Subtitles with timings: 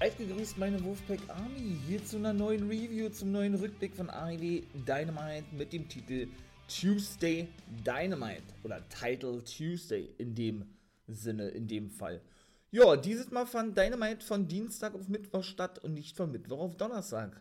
[0.00, 4.62] Seid gegrüßt, meine Wolfpack Army, hier zu einer neuen Review, zum neuen Rückblick von AEW
[4.88, 6.26] Dynamite mit dem Titel
[6.68, 7.46] Tuesday
[7.86, 10.64] Dynamite oder Title Tuesday in dem
[11.06, 12.22] Sinne, in dem Fall.
[12.70, 16.78] Ja, dieses Mal fand Dynamite von Dienstag auf Mittwoch statt und nicht von Mittwoch auf
[16.78, 17.38] Donnerstag.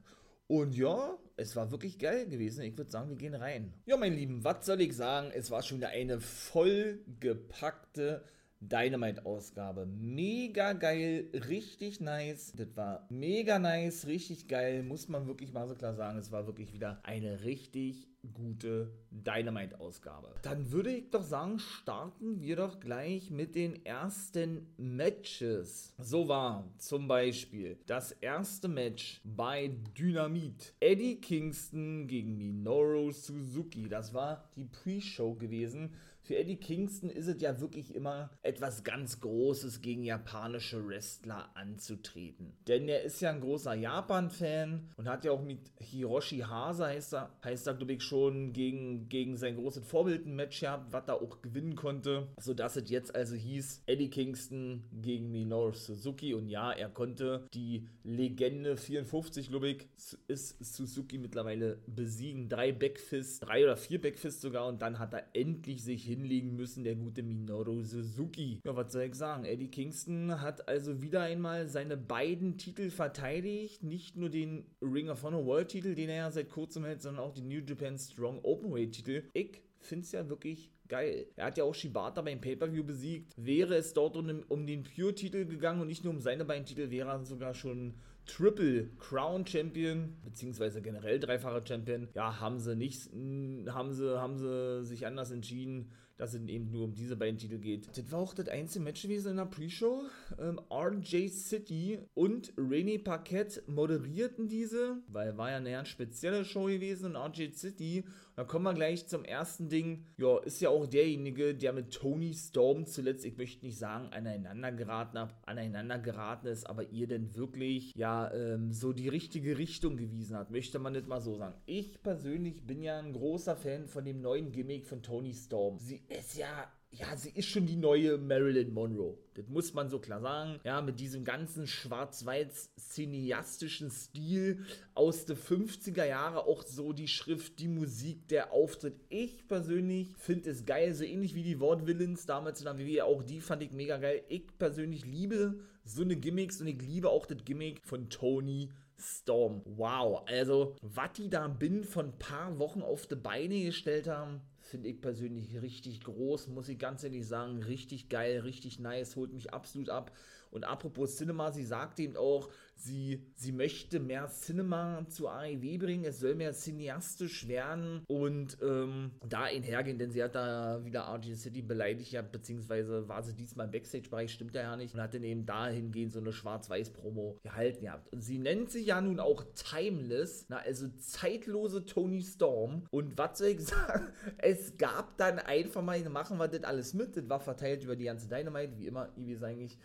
[0.47, 2.63] Und ja, es war wirklich geil gewesen.
[2.63, 3.73] Ich würde sagen, wir gehen rein.
[3.85, 5.31] Ja, meine Lieben, was soll ich sagen?
[5.33, 8.21] Es war schon wieder eine vollgepackte
[8.61, 9.85] Dynamite-Ausgabe.
[9.85, 12.51] Mega geil, richtig nice.
[12.55, 16.17] Das war mega nice, richtig geil, muss man wirklich mal so klar sagen.
[16.17, 20.35] Es war wirklich wieder eine richtig gute Dynamite-Ausgabe.
[20.41, 25.93] Dann würde ich doch sagen, starten wir doch gleich mit den ersten Matches.
[25.97, 30.73] So war zum Beispiel das erste Match bei Dynamite.
[30.81, 33.87] Eddie Kingston gegen Minoru Suzuki.
[33.87, 35.93] Das war die Pre-Show gewesen.
[36.29, 42.53] Für Eddie Kingston ist es ja wirklich immer etwas ganz Großes gegen japanische Wrestler anzutreten.
[42.67, 47.15] Denn er ist ja ein großer Japan-Fan und hat ja auch mit Hiroshi Hase, heißt
[47.15, 51.07] er, heißt er glaube ich schon, gegen, gegen sein großes Vorbild ein Match gehabt, was
[51.07, 52.27] er auch gewinnen konnte.
[52.39, 56.35] Sodass es jetzt also hieß, Eddie Kingston gegen Minoru Suzuki.
[56.35, 59.87] Und ja, er konnte die Legende 54, glaube ich,
[60.27, 62.49] ist Suzuki mittlerweile besiegen.
[62.49, 64.67] Drei Backfists, drei oder vier Backfists sogar.
[64.67, 68.59] Und dann hat er endlich sich hinlegen müssen, der gute Minoru Suzuki.
[68.65, 69.45] Ja, was soll ich sagen?
[69.45, 73.83] Eddie Kingston hat also wieder einmal seine beiden Titel verteidigt.
[73.83, 77.23] Nicht nur den Ring of Honor World Titel, den er ja seit kurzem hält, sondern
[77.23, 79.23] auch den New Japan Strong Openweight Titel.
[79.33, 81.27] Ich finde es ja wirklich geil.
[81.35, 83.33] Er hat ja auch Shibata beim Pay-Per-View besiegt.
[83.37, 86.89] Wäre es dort um, um den Pure-Titel gegangen und nicht nur um seine beiden Titel,
[86.89, 87.93] wäre er sogar schon
[88.25, 92.09] Triple Crown Champion, beziehungsweise generell dreifacher Champion.
[92.13, 96.83] Ja, haben sie nicht, haben sie, haben sie sich anders entschieden, dass es eben nur
[96.83, 97.87] um diese beiden Titel geht.
[97.97, 100.03] Das war auch das einzige Match gewesen in der Pre-Show.
[100.37, 106.65] Ähm, RJ City und René Paquette moderierten diese, weil war ja eine ganz spezielle Show
[106.65, 108.03] gewesen und RJ City.
[108.39, 110.05] Da kommen wir gleich zum ersten Ding.
[110.15, 114.71] Ja, ist ja auch derjenige, der mit Tony Storm zuletzt, ich möchte nicht sagen, aneinander
[114.71, 119.97] geraten, hat, aneinander geraten ist, aber ihr denn wirklich, ja, ähm, so die richtige Richtung
[119.97, 121.55] gewiesen hat, möchte man nicht mal so sagen.
[121.65, 125.77] Ich persönlich bin ja ein großer Fan von dem neuen Gimmick von Tony Storm.
[125.77, 129.17] Sie ist ja ja, sie ist schon die neue Marilyn Monroe.
[129.35, 130.59] Das muss man so klar sagen.
[130.63, 137.59] Ja, mit diesem ganzen schwarz-weiß cineastischen Stil aus den 50er Jahre, auch so die Schrift,
[137.59, 138.99] die Musik, der Auftritt.
[139.09, 143.21] Ich persönlich finde es geil, so ähnlich wie die Wortvillains damals in der WWE, auch
[143.21, 144.23] die fand ich mega geil.
[144.27, 149.61] Ich persönlich liebe so eine Gimmicks und ich liebe auch das Gimmick von Tony Storm.
[149.65, 154.41] Wow, also, was die da binnen von ein paar Wochen auf die Beine gestellt haben,
[154.61, 157.63] finde ich persönlich richtig groß, muss ich ganz ehrlich sagen.
[157.63, 160.11] Richtig geil, richtig nice, holt mich absolut ab.
[160.51, 166.05] Und apropos Cinema, sie sagt eben auch, sie, sie möchte mehr Cinema zu AEW bringen,
[166.05, 171.35] es soll mehr cineastisch werden und ähm, da einhergehen, denn sie hat da wieder RG
[171.35, 175.23] City beleidigt, ja, beziehungsweise war sie diesmal im Backstage-Bereich, stimmt ja nicht, und hat dann
[175.23, 178.11] eben dahingehend so eine Schwarz-Weiß-Promo gehalten gehabt.
[178.11, 182.87] Und sie nennt sich ja nun auch Timeless, na, also zeitlose Tony Storm.
[182.91, 184.07] Und was soll ich sagen?
[184.37, 188.05] Es gab dann einfach mal, machen wir das alles mit, das war verteilt über die
[188.05, 189.77] ganze Dynamite, wie immer, wie es eigentlich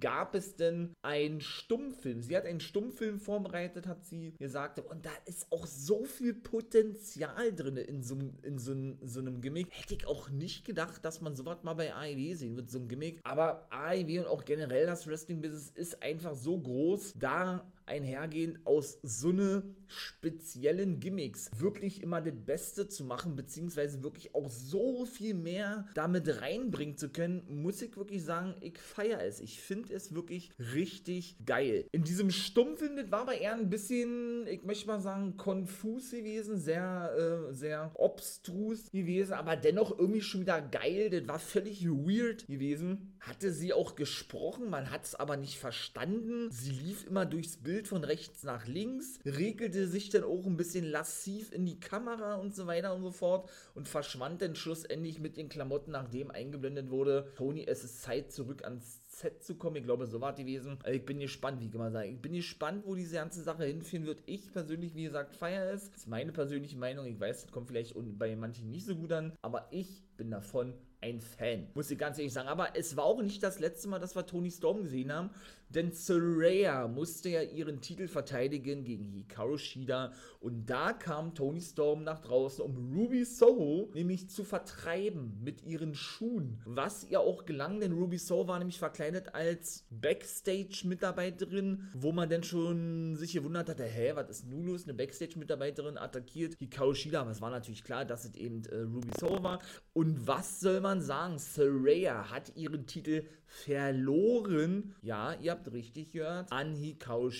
[0.00, 2.22] gab es denn einen Stummfilm.
[2.22, 4.80] Sie hat einen Stummfilm vorbereitet, hat sie gesagt.
[4.80, 9.68] Und da ist auch so viel Potenzial drin in so, in so, so einem Gimmick.
[9.70, 12.88] Hätte ich auch nicht gedacht, dass man sowas mal bei AEW sehen wird, so ein
[12.88, 13.20] Gimmick.
[13.22, 19.30] Aber AEW und auch generell das Wrestling-Business ist einfach so groß, da einhergehend aus so
[19.30, 25.86] eine speziellen Gimmicks wirklich immer das Beste zu machen, beziehungsweise wirklich auch so viel mehr
[25.94, 29.40] damit reinbringen zu können, muss ich wirklich sagen, ich feiere es.
[29.40, 31.86] Ich finde es wirklich richtig geil.
[31.92, 36.58] In diesem Stummfilm, das war aber eher ein bisschen, ich möchte mal sagen, konfus gewesen,
[36.58, 41.10] sehr, äh, sehr obstrus gewesen, aber dennoch irgendwie schon wieder geil.
[41.10, 43.16] Das war völlig weird gewesen.
[43.20, 46.48] Hatte sie auch gesprochen, man hat es aber nicht verstanden.
[46.50, 50.56] Sie lief immer durchs Bild wild von rechts nach links, regelte sich dann auch ein
[50.56, 55.20] bisschen lassiv in die Kamera und so weiter und so fort und verschwand dann schlussendlich
[55.20, 59.76] mit den Klamotten, nachdem eingeblendet wurde, Tony, es ist Zeit zurück ans Set zu kommen.
[59.76, 60.78] Ich glaube, so war es gewesen.
[60.82, 62.14] Also ich bin gespannt, wie kann man sagen.
[62.14, 64.22] Ich bin gespannt, wo diese ganze Sache hinführen wird.
[64.26, 65.90] Ich persönlich, wie gesagt, feiere es.
[65.90, 67.06] Das ist meine persönliche Meinung.
[67.06, 70.74] Ich weiß, das kommt vielleicht bei manchen nicht so gut an, aber ich bin davon
[71.00, 71.68] ein Fan.
[71.74, 72.48] Muss ich ganz ehrlich sagen.
[72.48, 75.30] Aber es war auch nicht das letzte Mal, dass wir Tony Storm gesehen haben.
[75.68, 80.12] Denn Soraya musste ja ihren Titel verteidigen gegen Hikaru Shida.
[80.38, 85.96] Und da kam Tony Storm nach draußen, um Ruby Soho nämlich zu vertreiben mit ihren
[85.96, 86.60] Schuhen.
[86.64, 92.44] Was ihr auch gelang, denn Ruby Soho war nämlich verkleidet als Backstage-Mitarbeiterin, wo man dann
[92.44, 94.84] schon sich gewundert hatte, hä, was ist nun los?
[94.84, 97.22] Eine Backstage-Mitarbeiterin attackiert Hikaru Shida.
[97.22, 99.58] Aber es war natürlich klar, dass es eben äh, Ruby Soho war.
[99.92, 101.38] Und was soll man sagen?
[101.38, 104.94] Saraya hat ihren Titel verloren.
[105.02, 106.52] Ja, ihr habt richtig gehört.
[106.52, 107.30] An Hikaru.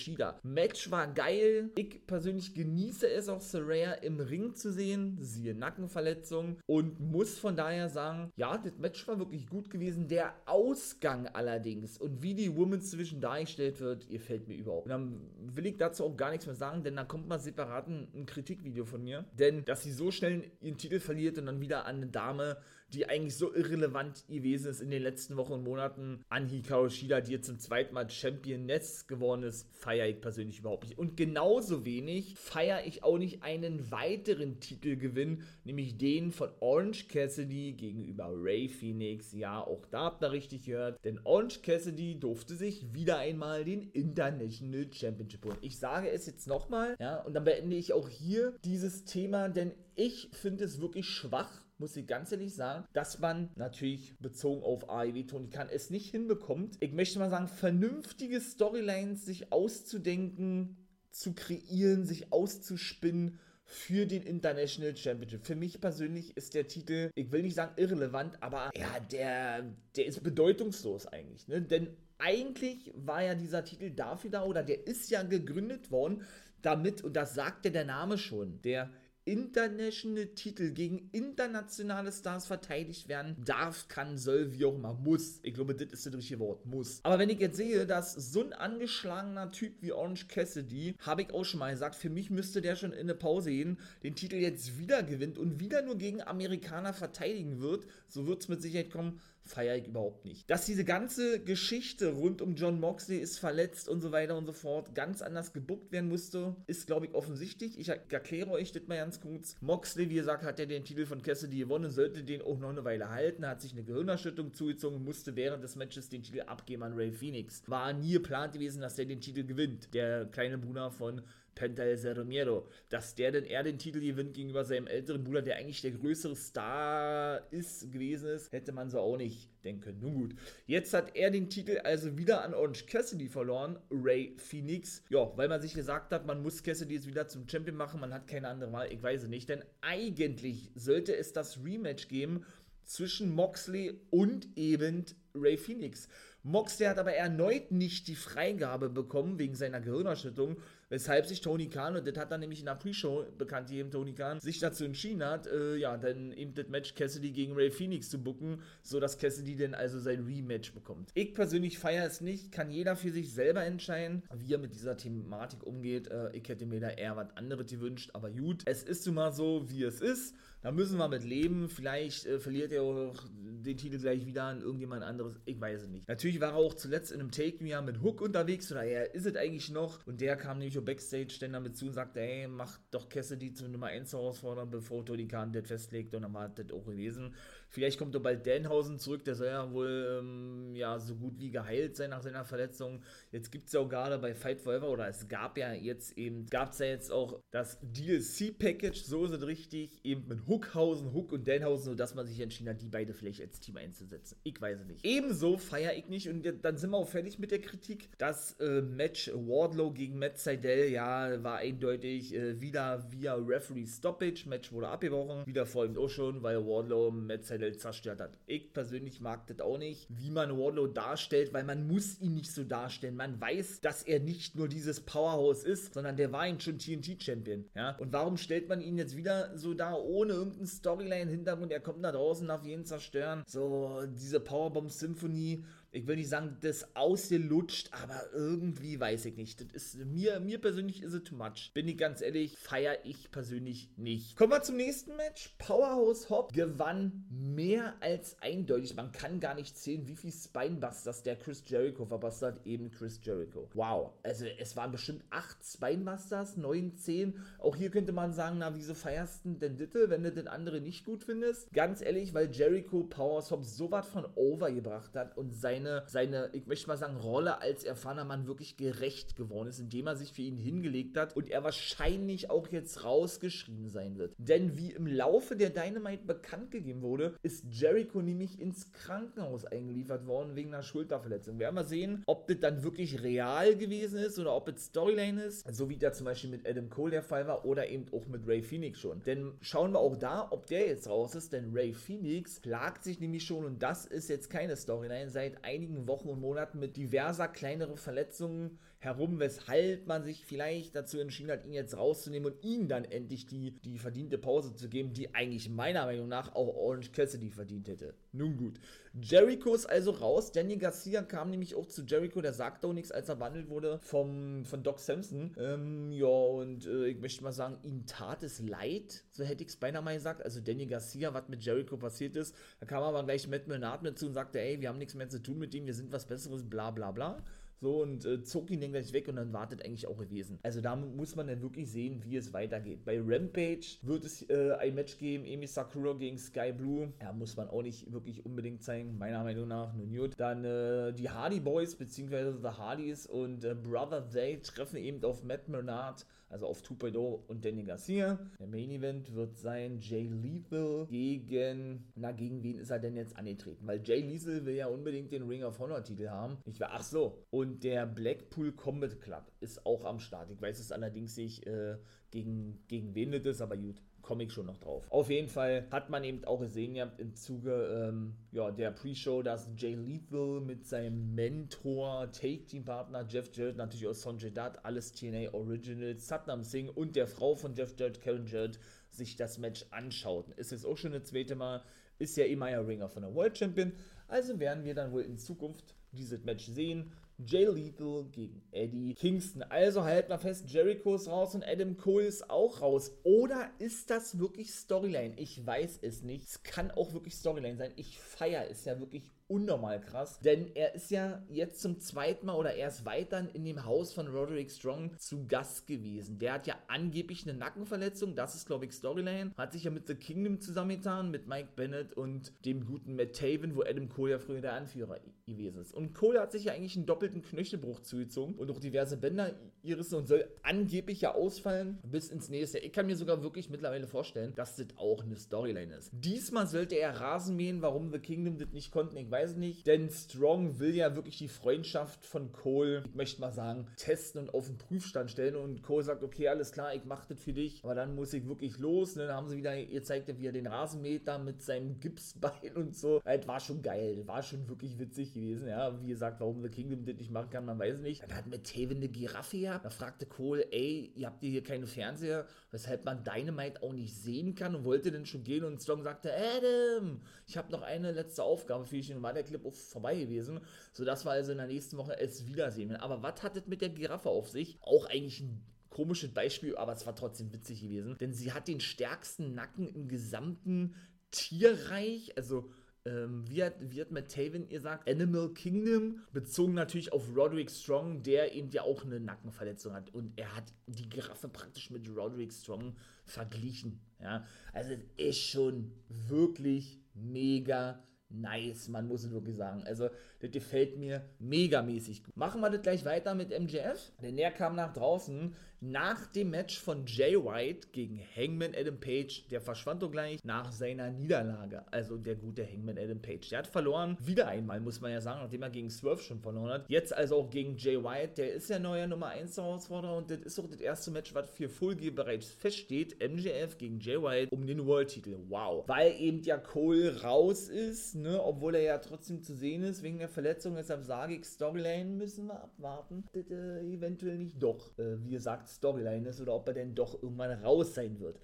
[0.42, 1.70] Match war geil.
[1.76, 5.18] Ich persönlich genieße es auch, Saraya im Ring zu sehen.
[5.20, 6.58] Siehe Nackenverletzung.
[6.66, 10.08] Und muss von daher sagen, ja, das Match war wirklich gut gewesen.
[10.08, 14.86] Der Ausgang allerdings und wie die Women's Division dargestellt wird, ihr fällt mir überhaupt.
[14.86, 17.88] Und dann will ich dazu auch gar nichts mehr sagen, denn da kommt mal separat
[17.88, 19.24] ein Kritikvideo von mir.
[19.38, 22.55] Denn, dass sie so schnell ihren Titel verliert und dann wieder an eine Dame
[22.92, 27.20] die eigentlich so irrelevant gewesen ist in den letzten Wochen und Monaten, an Hikaru Shida,
[27.20, 30.98] die jetzt zum zweiten Mal Championess geworden ist, feiere ich persönlich überhaupt nicht.
[30.98, 37.72] Und genauso wenig feiere ich auch nicht einen weiteren Titelgewinn, nämlich den von Orange Cassidy
[37.72, 39.32] gegenüber Ray Phoenix.
[39.32, 43.90] Ja, auch da habt ihr richtig gehört, denn Orange Cassidy durfte sich wieder einmal den
[43.90, 45.58] International Championship holen.
[45.60, 49.72] Ich sage es jetzt nochmal, ja, und dann beende ich auch hier dieses Thema, denn
[49.94, 54.88] ich finde es wirklich schwach muss ich ganz ehrlich sagen, dass man natürlich bezogen auf
[54.88, 56.76] AEW Tony Khan es nicht hinbekommt.
[56.80, 60.76] Ich möchte mal sagen, vernünftige Storylines sich auszudenken,
[61.10, 65.44] zu kreieren, sich auszuspinnen für den International Championship.
[65.44, 70.06] Für mich persönlich ist der Titel, ich will nicht sagen irrelevant, aber ja, der, der
[70.06, 71.48] ist bedeutungslos eigentlich.
[71.48, 71.62] Ne?
[71.62, 76.22] Denn eigentlich war ja dieser Titel dafür da oder der ist ja gegründet worden,
[76.62, 78.90] damit, und das sagte der Name schon, der
[79.26, 85.40] international Titel gegen internationale Stars verteidigt werden darf, kann, soll, wie auch immer, muss.
[85.42, 87.00] Ich glaube, das ist das richtige Wort, muss.
[87.02, 91.34] Aber wenn ich jetzt sehe, dass so ein angeschlagener Typ wie Orange Cassidy, habe ich
[91.34, 94.36] auch schon mal gesagt, für mich müsste der schon in eine Pause gehen, den Titel
[94.36, 98.90] jetzt wieder gewinnt und wieder nur gegen Amerikaner verteidigen wird, so wird es mit Sicherheit
[98.90, 100.48] kommen, feiere ich überhaupt nicht.
[100.50, 104.52] Dass diese ganze Geschichte rund um John Moxley ist verletzt und so weiter und so
[104.52, 107.78] fort ganz anders gebuckt werden musste, ist, glaube ich, offensichtlich.
[107.78, 109.56] Ich erkläre euch das mal ganz kurz.
[109.60, 112.84] Moxley, wie gesagt, hat ja den Titel von Cassidy gewonnen, sollte den auch noch eine
[112.84, 116.94] Weile halten, hat sich eine Gehirnerschüttung zugezogen, musste während des Matches den Titel abgeben an
[116.94, 117.62] Ray Phoenix.
[117.66, 119.92] War nie geplant gewesen, dass der den Titel gewinnt.
[119.94, 121.22] Der kleine Bruder von
[121.56, 125.56] Penta El Romero, dass der denn eher den Titel gewinnt gegenüber seinem älteren Bruder, der
[125.56, 130.00] eigentlich der größere Star ist, gewesen ist, hätte man so auch nicht denken können.
[130.00, 130.34] Nun gut,
[130.66, 135.02] jetzt hat er den Titel also wieder an Orange Cassidy verloren, Ray Phoenix.
[135.08, 138.14] Ja, weil man sich gesagt hat, man muss Cassidy jetzt wieder zum Champion machen, man
[138.14, 142.44] hat keine andere Wahl, ich weiß es nicht, denn eigentlich sollte es das Rematch geben
[142.84, 145.04] zwischen Moxley und eben
[145.34, 146.08] Ray Phoenix.
[146.42, 151.96] Moxley hat aber erneut nicht die Freigabe bekommen wegen seiner Gehirnerschüttung, weshalb sich Tony Khan,
[151.96, 155.24] und das hat dann nämlich in der Pre-Show bekannt gegeben, Tony Khan, sich dazu entschieden
[155.24, 159.56] hat, äh, ja, dann eben das Match Cassidy gegen Ray Phoenix zu bucken, sodass Cassidy
[159.56, 161.10] dann also sein Rematch bekommt.
[161.14, 164.96] Ich persönlich feiere es nicht, kann jeder für sich selber entscheiden, wie er mit dieser
[164.96, 166.08] Thematik umgeht.
[166.08, 169.32] Äh, ich hätte mir da eher was anderes gewünscht, aber gut, es ist nun mal
[169.32, 170.34] so, wie es ist.
[170.62, 171.68] Da müssen wir mit leben.
[171.68, 175.38] Vielleicht äh, verliert er auch den Titel gleich wieder an irgendjemand anderes.
[175.44, 176.08] Ich weiß es nicht.
[176.08, 178.70] Natürlich war er auch zuletzt in einem Take Me mit Hook unterwegs.
[178.72, 180.06] Oder er ist es eigentlich noch.
[180.06, 183.52] Und der kam nämlich auch Backstage dann damit zu und sagte, ey, mach doch Cassidy
[183.52, 186.14] zum Nummer 1 herausfordern, bevor Tony Khan das festlegt.
[186.14, 187.34] Und dann war das auch gewesen.
[187.68, 191.50] Vielleicht kommt er bald Danhausen zurück, der soll ja wohl ähm, ja, so gut wie
[191.50, 193.02] geheilt sein nach seiner Verletzung.
[193.32, 196.46] Jetzt gibt es ja auch gerade bei Fight Forever, oder es gab ja jetzt eben,
[196.46, 201.32] gab es ja jetzt auch das DLC-Package, so ist es richtig, eben mit Hookhausen, Hook
[201.32, 204.38] und Danhausen, sodass man sich entschieden hat, die beide vielleicht als Team einzusetzen.
[204.42, 205.04] Ich weiß es nicht.
[205.04, 208.08] Ebenso feiere ich nicht, und dann sind wir auch fertig mit der Kritik.
[208.18, 214.48] Das äh, Match Wardlow gegen Matt Seidel, ja, war eindeutig äh, wieder via Referee Stoppage.
[214.48, 215.46] Match wurde abgebrochen.
[215.46, 218.38] Wieder ihm auch schon, weil Wardlow Matt Seidel Welt zerstört hat.
[218.46, 222.52] Ich persönlich mag das auch nicht, wie man Wardlow darstellt, weil man muss ihn nicht
[222.52, 223.16] so darstellen.
[223.16, 227.64] Man weiß, dass er nicht nur dieses Powerhouse ist, sondern der war ihn schon TNT-Champion.
[227.74, 227.96] Ja?
[227.96, 231.72] Und warum stellt man ihn jetzt wieder so da, ohne irgendeinen Storyline-Hintergrund?
[231.72, 233.42] Er kommt da draußen, darf jeden zerstören.
[233.46, 235.64] So, diese Powerbomb-Symphonie
[235.96, 239.60] ich will nicht sagen, das ausgelutscht, aber irgendwie weiß ich nicht.
[239.60, 241.70] Das ist, mir, mir persönlich ist es too much.
[241.72, 244.36] Bin ich ganz ehrlich, feiere ich persönlich nicht.
[244.36, 245.54] Kommen wir zum nächsten Match.
[245.58, 248.94] Powerhouse Hop gewann mehr als eindeutig.
[248.94, 252.66] Man kann gar nicht zählen, wie viel Spinebusters der Chris Jericho verpasst hat.
[252.66, 253.68] Eben Chris Jericho.
[253.72, 254.12] Wow.
[254.22, 257.40] Also es waren bestimmt 8 Spinebusters, 9, 10.
[257.58, 260.82] Auch hier könnte man sagen, na, wieso feierst du denn Ditte, wenn du den anderen
[260.82, 261.72] nicht gut findest?
[261.72, 266.50] Ganz ehrlich, weil Jericho Powerhouse Hop so was von over gebracht hat und seine, seine,
[266.52, 270.32] ich möchte mal sagen, Rolle als erfahrener Mann wirklich gerecht geworden ist, indem er sich
[270.32, 274.34] für ihn hingelegt hat und er wahrscheinlich auch jetzt rausgeschrieben sein wird.
[274.38, 280.26] Denn wie im Laufe der Dynamite bekannt gegeben wurde, ist Jericho nämlich ins Krankenhaus eingeliefert
[280.26, 281.58] worden wegen einer Schulterverletzung.
[281.58, 285.42] Wir werden mal sehen, ob das dann wirklich real gewesen ist oder ob es Storyline
[285.42, 288.26] ist, so wie da zum Beispiel mit Adam Cole der Fall war oder eben auch
[288.26, 289.22] mit Ray Phoenix schon.
[289.24, 293.20] Denn schauen wir auch da, ob der jetzt raus ist, denn Ray Phoenix plagt sich
[293.20, 297.48] nämlich schon und das ist jetzt keine Storyline seit einigen Wochen und Monaten mit diverser
[297.48, 302.88] kleinere Verletzungen herum, weshalb man sich vielleicht dazu entschieden hat, ihn jetzt rauszunehmen und ihm
[302.88, 307.12] dann endlich die, die verdiente Pause zu geben, die eigentlich meiner Meinung nach auch Orange
[307.12, 308.14] Cassidy verdient hätte.
[308.32, 308.80] Nun gut.
[309.18, 310.52] Jericho ist also raus.
[310.52, 313.98] Danny Garcia kam nämlich auch zu Jericho, der sagte auch nichts, als er wandelt wurde
[314.02, 315.54] vom, von Doc Samson.
[315.56, 319.70] Ähm, ja, und äh, ich möchte mal sagen, ihm tat es leid, so hätte ich
[319.70, 320.42] es beinahe mal gesagt.
[320.44, 322.54] Also Danny Garcia, was mit Jericho passiert ist.
[322.80, 325.28] Da kam aber gleich Matt Menard mit zu und sagte, ey, wir haben nichts mehr
[325.28, 327.42] zu tun mit ihm, wir sind was Besseres, bla bla bla.
[327.80, 330.58] So, und äh, zog ihn dann gleich weg und dann wartet eigentlich auch gewesen.
[330.62, 333.04] Also da muss man dann wirklich sehen, wie es weitergeht.
[333.04, 337.12] Bei Rampage wird es äh, ein Match geben, Emi Sakura gegen Sky Blue.
[337.20, 339.94] Ja, muss man auch nicht wirklich unbedingt zeigen, meiner Meinung nach.
[339.94, 340.32] Nun gut.
[340.38, 345.44] Dann äh, die Hardy Boys, beziehungsweise The Hardys und äh, Brother They treffen eben auf
[345.44, 348.38] Matt Menard also auf Tupedo und Danny Garcia.
[348.58, 353.36] Der Main Event wird sein Jay Lethal gegen, na, gegen wen ist er denn jetzt
[353.36, 353.86] angetreten?
[353.86, 356.58] Weil Jay Lethal will ja unbedingt den Ring of Honor Titel haben.
[356.64, 357.44] Ich war, ach so.
[357.50, 360.50] Und der Blackpool Combat Club ist auch am Start.
[360.50, 361.96] Ich weiß es allerdings nicht, äh,
[362.30, 364.02] gegen, gegen wen das ist, aber gut.
[364.26, 365.04] Comic schon noch drauf.
[365.08, 369.42] Auf jeden Fall hat man eben auch gesehen gehabt im Zuge ähm, ja, der Pre-Show,
[369.42, 375.54] dass Jay Lethal mit seinem Mentor, Take-Team-Partner Jeff Jarrett, natürlich aus Sonjay Dutt, alles TNA
[375.54, 378.80] Originals, Satnam Singh und der Frau von Jeff Jarrett, Karen Jarrett,
[379.10, 380.52] sich das Match anschauten.
[380.56, 381.82] Ist jetzt auch schon das zweite Mal,
[382.18, 383.92] ist ja immer ja Ringer von der World Champion,
[384.28, 387.12] also werden wir dann wohl in Zukunft dieses Match sehen.
[387.44, 389.62] Jay Lethal gegen Eddie Kingston.
[389.62, 393.12] Also halt mal fest, Jericho ist raus und Adam Cole ist auch raus.
[393.24, 395.34] Oder ist das wirklich Storyline?
[395.36, 396.46] Ich weiß es nicht.
[396.46, 397.92] Es kann auch wirklich Storyline sein.
[397.96, 402.56] Ich feiere es ja wirklich unnormal krass, denn er ist ja jetzt zum zweiten Mal
[402.56, 406.38] oder erst weiter in dem Haus von Roderick Strong zu Gast gewesen.
[406.38, 410.08] Der hat ja angeblich eine Nackenverletzung, das ist glaube ich Storyline, hat sich ja mit
[410.08, 414.38] The Kingdom zusammengetan, mit Mike Bennett und dem guten Matt Taven, wo Adam Cole ja
[414.38, 415.94] früher der Anführer gewesen ist.
[415.94, 420.18] Und Cole hat sich ja eigentlich einen doppelten Knöchelbruch zugezogen und auch diverse Bänder irissen
[420.18, 422.78] und soll angeblich ja ausfallen bis ins nächste.
[422.78, 426.10] Ich kann mir sogar wirklich mittlerweile vorstellen, dass das auch eine Storyline ist.
[426.12, 430.10] Diesmal sollte er Rasen mähen, warum The Kingdom das nicht konnten, ich weiß nicht, denn
[430.10, 434.66] Strong will ja wirklich die Freundschaft von Cole, ich möchte mal sagen, testen und auf
[434.66, 437.94] den Prüfstand stellen und Cole sagt, okay, alles klar, ich mach das für dich, aber
[437.94, 439.28] dann muss ich wirklich los, ne?
[439.28, 442.96] dann haben sie wieder, ihr zeigt ja, wie er den Rasenmeter mit seinem Gipsbein und
[442.96, 446.68] so, das war schon geil, war schon wirklich witzig gewesen, ja, wie gesagt, warum The
[446.68, 448.22] Kingdom das nicht machen kann, man weiß nicht.
[448.22, 452.46] Dann hat Taven eine Giraffe gehabt, da fragte Cole, ey, ihr habt hier keine Fernseher,
[452.70, 455.64] weshalb man Dynamite auch nicht sehen kann und wollte dann schon gehen?
[455.64, 459.12] Und Strong sagte, Adam, ich habe noch eine letzte Aufgabe für dich.
[459.12, 460.60] Und war der Clip auch vorbei gewesen,
[460.92, 462.96] sodass wir also in der nächsten Woche es wiedersehen.
[462.96, 464.78] Aber was hat es mit der Giraffe auf sich?
[464.80, 468.80] Auch eigentlich ein komisches Beispiel, aber es war trotzdem witzig gewesen, denn sie hat den
[468.80, 470.94] stärksten Nacken im gesamten
[471.30, 472.68] Tierreich, also
[473.06, 478.22] ähm, wie, hat, wie hat Matt Taven gesagt, Animal Kingdom, bezogen natürlich auf Roderick Strong,
[478.22, 480.12] der eben ja auch eine Nackenverletzung hat.
[480.12, 484.00] Und er hat die Giraffe praktisch mit Roderick Strong verglichen.
[484.20, 484.44] Ja?
[484.72, 489.84] Also es ist schon wirklich mega nice, man muss es wirklich sagen.
[489.84, 490.10] Also,
[490.46, 492.36] das gefällt mir megamäßig gut.
[492.36, 496.78] Machen wir das gleich weiter mit MJF, denn der kam nach draußen nach dem Match
[496.78, 499.46] von Jay White gegen Hangman Adam Page.
[499.50, 501.84] Der verschwand doch gleich nach seiner Niederlage.
[501.92, 503.48] Also der gute Hangman Adam Page.
[503.50, 506.70] Der hat verloren, wieder einmal, muss man ja sagen, nachdem er gegen Swerve schon verloren
[506.70, 506.84] hat.
[506.88, 508.34] Jetzt also auch gegen Jay White.
[508.36, 511.50] Der ist ja neuer Nummer 1 Herausforderer und das ist auch das erste Match, was
[511.50, 513.16] für Full Gear bereits feststeht.
[513.20, 515.36] MJF gegen Jay White um den World-Titel.
[515.48, 515.84] Wow.
[515.86, 520.18] Weil eben ja Cole raus ist, ne, obwohl er ja trotzdem zu sehen ist wegen
[520.18, 520.74] der Verletzung.
[520.74, 523.24] Deshalb sage ich, Storyline müssen wir abwarten.
[523.32, 527.22] Das, äh, eventuell nicht doch, äh, wie gesagt, Storyline ist oder ob er denn doch
[527.22, 528.38] irgendwann raus sein wird.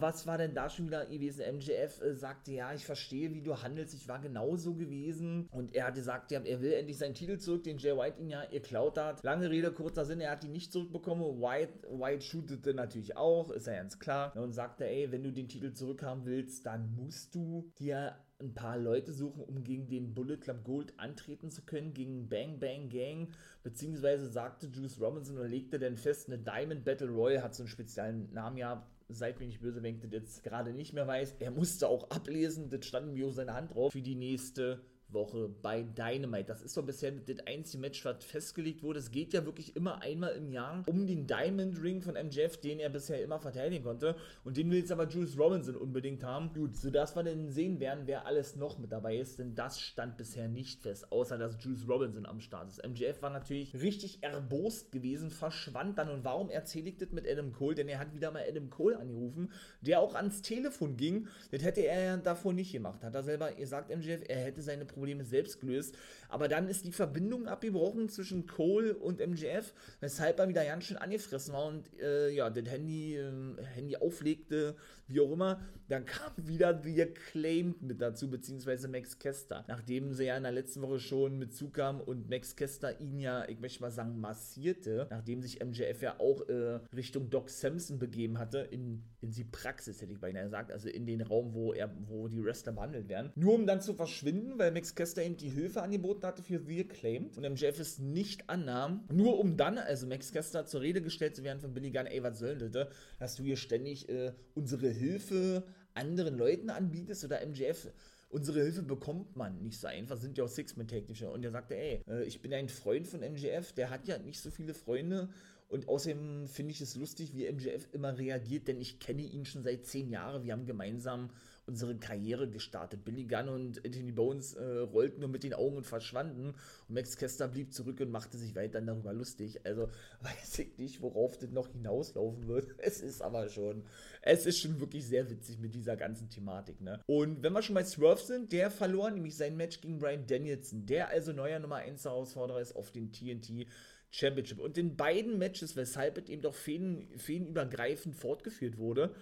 [0.00, 1.44] Was war denn da schon wieder gewesen?
[1.56, 5.48] MJF äh, sagte, ja, ich verstehe, wie du handelst, ich war genauso gewesen.
[5.50, 8.30] Und er hat gesagt, ja, er will endlich seinen Titel zurück, den Jay White ihn
[8.30, 9.22] ja geklaut hat.
[9.22, 11.40] Lange Rede, kurzer Sinn, er hat ihn nicht zurückbekommen.
[11.40, 14.36] White, White shootete natürlich auch, ist ja ganz klar.
[14.36, 18.76] Und sagte, ey, wenn du den Titel zurückhaben willst, dann musst du dir ein paar
[18.76, 23.28] Leute suchen, um gegen den Bullet Club Gold antreten zu können, gegen Bang Bang Gang,
[23.62, 27.68] beziehungsweise sagte Juice Robinson und legte dann fest, eine Diamond Battle Royal hat so einen
[27.68, 31.36] speziellen Namen ja, seid mir nicht böse, wenn ich das jetzt gerade nicht mehr weiß.
[31.38, 35.48] Er musste auch ablesen, das stand mir auf seiner Hand drauf, für die nächste Woche
[35.62, 36.46] bei Dynamite.
[36.46, 38.98] Das ist doch bisher das einzige Match, was festgelegt wurde.
[38.98, 42.80] Es geht ja wirklich immer einmal im Jahr um den Diamond Ring von MJF, den
[42.80, 44.16] er bisher immer verteidigen konnte.
[44.44, 46.52] Und den will jetzt aber Juice Robinson unbedingt haben.
[46.52, 50.16] Gut, sodass wir dann sehen werden, wer alles noch mit dabei ist, denn das stand
[50.16, 52.86] bisher nicht fest, außer dass Juice Robinson am Start ist.
[52.86, 56.10] MJF war natürlich richtig erbost gewesen, verschwand dann.
[56.10, 57.74] Und warum erzähle ich das mit Adam Cole?
[57.74, 61.28] Denn er hat wieder mal Adam Cole angerufen, der auch ans Telefon ging.
[61.50, 63.04] Das hätte er ja davor nicht gemacht.
[63.04, 65.94] Hat er selber gesagt, MJF, er hätte seine Probleme selbst gelöst.
[66.28, 70.96] Aber dann ist die Verbindung abgebrochen zwischen Cole und MJF, weshalb er wieder ganz schön
[70.96, 73.30] angefressen war und äh, ja, das Handy, äh,
[73.74, 74.74] Handy auflegte,
[75.08, 75.60] wie auch immer.
[75.88, 79.64] Dann kam wieder The Acclaimed mit dazu, beziehungsweise Max Kester.
[79.68, 83.48] Nachdem sie ja in der letzten Woche schon mit zukam und Max Kester ihn ja,
[83.48, 88.38] ich möchte mal sagen, massierte, nachdem sich MJF ja auch äh, Richtung Doc Samson begeben
[88.38, 91.90] hatte, in, in die Praxis, hätte ich beinahe gesagt, also in den Raum, wo er,
[92.06, 93.32] wo die Wrestler behandelt werden.
[93.36, 96.80] Nur um dann zu verschwinden, weil Max Kester ihm die Hilfe angeboten hatte für The
[96.80, 101.36] Acclaimed und MJF es nicht annahm, nur um dann, also Max Kester zur Rede gestellt
[101.36, 104.95] zu werden von Billy Gunn, ey, was soll das, dass du hier ständig äh, unsere
[104.96, 107.88] Hilfe anderen Leuten anbietest oder MJF
[108.28, 111.30] unsere Hilfe bekommt man nicht so einfach, sind ja auch Six-Man-Technische.
[111.30, 114.40] Und er sagte, ey, äh, ich bin ein Freund von MJF, der hat ja nicht
[114.40, 115.28] so viele Freunde.
[115.68, 119.64] Und außerdem finde ich es lustig, wie MJF immer reagiert, denn ich kenne ihn schon
[119.64, 120.44] seit zehn Jahren.
[120.44, 121.30] Wir haben gemeinsam
[121.66, 123.04] unsere Karriere gestartet.
[123.04, 126.54] Billy Gunn und Anthony Bones äh, rollten nur mit den Augen und verschwanden.
[126.88, 129.60] Und Max Kester blieb zurück und machte sich weiter darüber lustig.
[129.64, 129.88] Also
[130.20, 132.74] weiß ich nicht, worauf das noch hinauslaufen wird.
[132.86, 133.82] Es ist aber schon,
[134.22, 136.80] es ist schon wirklich sehr witzig mit dieser ganzen Thematik.
[136.80, 137.00] Ne?
[137.06, 140.86] Und wenn wir schon bei Swerve sind, der verlor nämlich sein Match gegen Brian Danielson,
[140.86, 143.66] der also neuer Nummer 1 Herausforderer ist auf den TNT.
[144.10, 144.60] Championship.
[144.60, 149.14] Und in beiden Matches, weshalb es eben doch feenübergreifend fortgeführt wurde,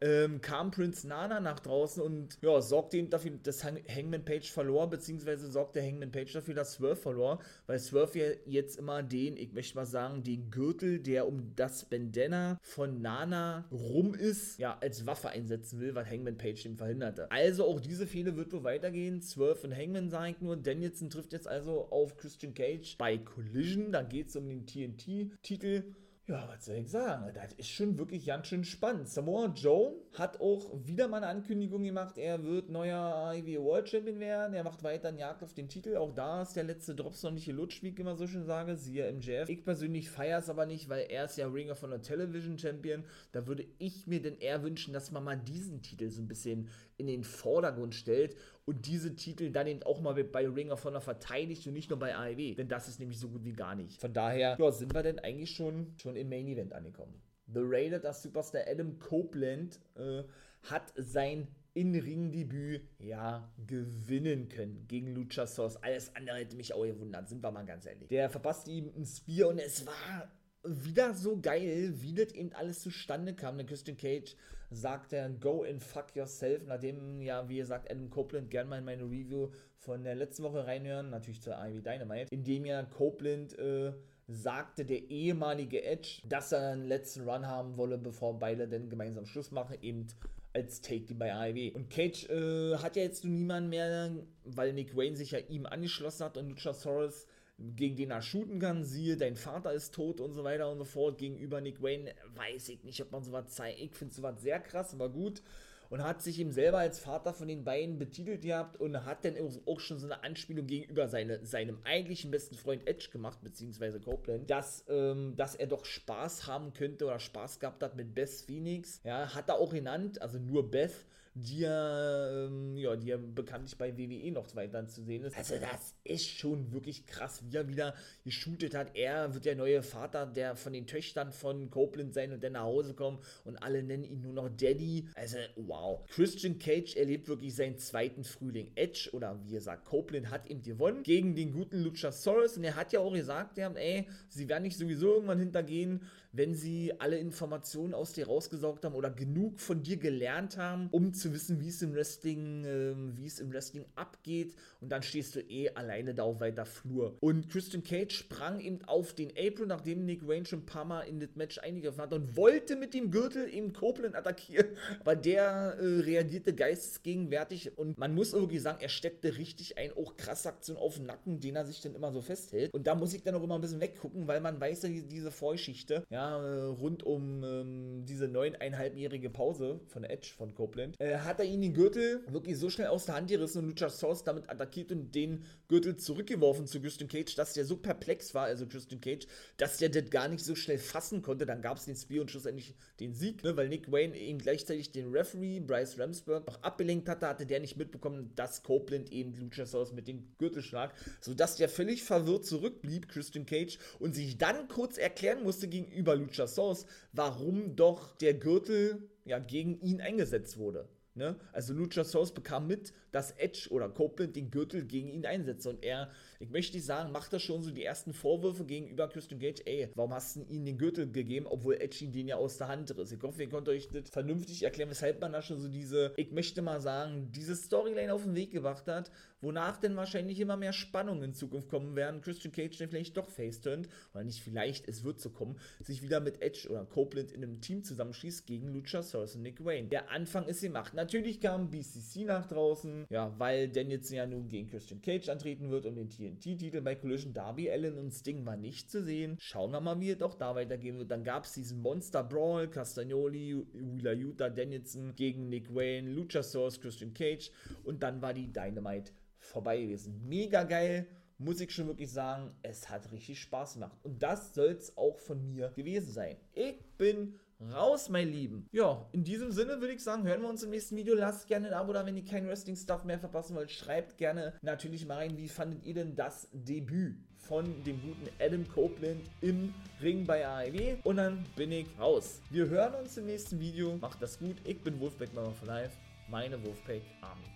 [0.00, 4.90] ähm, kam Prince Nana nach draußen und ja, sorgte ihm dafür, dass Hangman Page verlor,
[4.90, 9.52] beziehungsweise sorgte Hangman Page dafür, dass Swerve verlor, weil Swerve ja jetzt immer den, ich
[9.52, 15.06] möchte mal sagen, den Gürtel, der um das Bandana von Nana rum ist, ja, als
[15.06, 17.30] Waffe einsetzen will, weil Hangman Page ihn verhinderte.
[17.30, 19.22] Also auch diese Fehde wird wohl weitergehen.
[19.22, 20.56] Swerve und Hangman sage ich nur.
[20.56, 23.92] Danielson trifft jetzt also auf Christian Cage bei Collision.
[23.92, 25.84] Da geht es um den TNT-Titel.
[26.28, 27.30] Ja, was soll ich sagen?
[27.34, 29.08] Das ist schon wirklich ganz schön spannend.
[29.08, 34.18] Samoa Joe hat auch wieder mal eine Ankündigung gemacht, er wird neuer IW World Champion
[34.18, 34.52] werden.
[34.52, 35.96] Er macht weiter einen Jagd auf den Titel.
[35.96, 38.74] Auch da ist der letzte Drops noch nicht gelutscht, wie ich immer so schön sage.
[38.74, 39.48] Siehe MJF.
[39.48, 43.04] Ich persönlich feiere es aber nicht, weil er ist ja Ringer von der Television Champion.
[43.30, 46.68] Da würde ich mir denn eher wünschen, dass man mal diesen Titel so ein bisschen
[46.96, 48.34] in den Vordergrund stellt
[48.66, 51.98] und diese Titel dann eben auch mal bei Ring of Honor verteidigt und nicht nur
[51.98, 54.00] bei AEW, denn das ist nämlich so gut wie gar nicht.
[54.00, 57.14] Von daher ja, sind wir denn eigentlich schon, schon im Main Event angekommen.
[57.46, 60.24] The Raider, das Superstar Adam Copeland, äh,
[60.64, 65.76] hat sein In-Ring-Debüt ja gewinnen können gegen Luchasaurus.
[65.76, 68.08] Alles andere hätte mich auch gewundert, sind wir mal ganz ehrlich.
[68.08, 70.28] Der verpasste ihm ein Spear und es war
[70.68, 73.56] wieder so geil, wie das eben alles zustande kam.
[73.56, 74.36] Der Christian Cage
[74.70, 78.84] sagt er, go and fuck yourself, nachdem, ja, wie gesagt, Adam Copeland gerne mal in
[78.84, 83.92] meine Review von der letzten Woche reinhören, natürlich zur IW Dynamite, indem ja Copeland äh,
[84.26, 89.26] sagte der ehemalige Edge, dass er einen letzten Run haben wolle, bevor beide dann gemeinsam
[89.26, 90.08] Schluss machen, eben
[90.52, 91.74] als Take bei AEW.
[91.74, 94.10] Und Cage äh, hat ja jetzt nur niemanden mehr,
[94.44, 97.26] weil Nick Wayne sich ja ihm angeschlossen hat und Luchasaurus
[97.58, 100.84] gegen den er shooten kann, siehe, dein Vater ist tot und so weiter und so
[100.84, 101.18] fort.
[101.18, 103.80] Gegenüber Nick Wayne weiß ich nicht, ob man sowas zeigt.
[103.80, 105.42] Ich finde sowas sehr krass, aber gut.
[105.88, 109.36] Und hat sich ihm selber als Vater von den beiden betitelt gehabt und hat dann
[109.66, 114.50] auch schon so eine Anspielung gegenüber seine, seinem eigentlichen besten Freund Edge gemacht, beziehungsweise Copeland,
[114.50, 119.00] dass, ähm, dass er doch Spaß haben könnte oder Spaß gehabt hat mit Beth Phoenix.
[119.04, 121.06] Ja, hat er auch genannt, also nur Beth
[121.38, 125.36] die ja, ähm, ja, die ja bekanntlich bei WWE noch weiter zu sehen ist.
[125.36, 127.94] Also das ist schon wirklich krass, wie er wieder
[128.24, 128.96] geshootet hat.
[128.96, 132.62] Er wird der neue Vater der von den Töchtern von Copeland sein und dann nach
[132.62, 135.08] Hause kommen und alle nennen ihn nur noch Daddy.
[135.14, 136.02] Also wow.
[136.08, 138.72] Christian Cage erlebt wirklich seinen zweiten Frühling.
[138.74, 142.76] Edge oder wie er sagt, Copeland hat ihm gewonnen gegen den guten Luchasaurus und er
[142.76, 146.00] hat ja auch gesagt, ja, ey, sie werden nicht sowieso irgendwann hintergehen,
[146.36, 151.12] wenn sie alle Informationen aus dir rausgesaugt haben oder genug von dir gelernt haben, um
[151.14, 154.54] zu wissen, wie es im Wrestling, äh, wie es im Wrestling abgeht.
[154.80, 157.16] Und dann stehst du eh alleine da auf weiter Flur.
[157.20, 161.20] Und Christian Cage sprang eben auf den Apron, nachdem Nick schon ein paar Mal in
[161.20, 164.66] das Match eingegriffen hat und wollte mit dem Gürtel eben Copeland attackieren.
[165.00, 170.16] Aber der äh, reagierte geistesgegenwärtig und man muss irgendwie sagen, er steckte richtig ein, auch
[170.16, 172.72] krasse Aktion auf den Nacken, den er sich dann immer so festhält.
[172.74, 175.30] Und da muss ich dann auch immer ein bisschen weggucken, weil man weiß ja diese
[175.30, 181.44] Vorgeschichte, ja, rund um ähm, diese neuneinhalbjährige Pause von Edge von Copeland, äh, hat er
[181.44, 185.14] ihn den Gürtel wirklich so schnell aus der Hand gerissen und Luchasaurus damit attackiert und
[185.14, 189.78] den Gürtel zurückgeworfen zu Christian Cage, dass der so perplex war, also Christian Cage, dass
[189.78, 191.46] der das gar nicht so schnell fassen konnte.
[191.46, 194.92] Dann gab es den Spear und schlussendlich den Sieg, ne, weil Nick Wayne eben gleichzeitig
[194.92, 199.92] den Referee Bryce Ramsberg noch abgelenkt hatte, hatte der nicht mitbekommen, dass Copeland eben Luchasaurus
[199.92, 204.98] mit dem Gürtel schlag, sodass der völlig verwirrt zurückblieb, Christian Cage, und sich dann kurz
[204.98, 210.88] erklären musste gegenüber Luchasaurus, warum doch der Gürtel ja gegen ihn eingesetzt wurde.
[211.14, 211.36] Ne?
[211.52, 216.10] Also Luchasaurus bekam mit, dass Edge oder Copeland den Gürtel gegen ihn einsetzte und er
[216.38, 219.88] ich möchte nicht sagen, macht er schon so die ersten Vorwürfe gegenüber Christian Gage, ey,
[219.94, 222.96] warum hast du ihm den Gürtel gegeben, obwohl Edge ihn den ja aus der Hand
[222.96, 223.12] riss.
[223.12, 226.30] Ich hoffe, ihr könnt euch das vernünftig erklären, weshalb man da schon so diese, ich
[226.32, 230.72] möchte mal sagen, diese Storyline auf den Weg gebracht hat, wonach denn wahrscheinlich immer mehr
[230.72, 232.20] Spannungen in Zukunft kommen werden.
[232.20, 236.20] Christian Cage dann vielleicht doch face-turned, oder nicht vielleicht, es wird so kommen, sich wieder
[236.20, 239.88] mit Edge oder Copeland in einem Team zusammenschießt gegen Luchasaurus und Nick Wayne.
[239.88, 240.94] Der Anfang ist gemacht.
[240.94, 245.86] Natürlich kam BCC nach draußen, ja, weil Danielson ja nun gegen Christian Cage antreten wird
[245.86, 247.32] um den TNT-Titel bei Collision.
[247.32, 249.36] Darby Allen und Sting war nicht zu sehen.
[249.40, 251.10] Schauen wir mal, wie es doch da weitergehen wird.
[251.10, 257.14] Dann gab es diesen Monster Brawl, Castagnoli, Wheeler Utah, Danielson gegen Nick Wayne, Luchasaurus, Christian
[257.14, 257.50] Cage
[257.84, 259.12] und dann war die Dynamite
[259.46, 260.26] vorbei gewesen.
[260.28, 261.06] Mega geil
[261.38, 263.96] muss ich schon wirklich sagen, es hat richtig Spaß gemacht.
[264.02, 266.36] Und das soll es auch von mir gewesen sein.
[266.54, 267.38] Ich bin
[267.72, 268.68] raus, mein Lieben.
[268.72, 271.14] Ja, in diesem Sinne würde ich sagen, hören wir uns im nächsten Video.
[271.14, 273.70] Lasst gerne ein Abo da, wenn ihr kein Wrestling-Stuff mehr verpassen wollt.
[273.70, 278.66] Schreibt gerne natürlich mal rein, wie fandet ihr denn das Debüt von dem guten Adam
[278.68, 280.96] Copeland im Ring bei AEW.
[281.04, 282.40] Und dann bin ich raus.
[282.50, 283.96] Wir hören uns im nächsten Video.
[283.96, 284.56] Macht das gut.
[284.64, 285.96] Ich bin Wolfpack Mama for Life.
[286.28, 287.55] Meine Wolfpack Army.